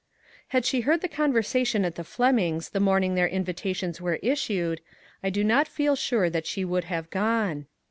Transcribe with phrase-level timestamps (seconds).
[0.47, 4.81] Had she heard the conversation at the Flemings the morning their invitations were issued,
[5.23, 7.67] I do not feel sure that she would have gone.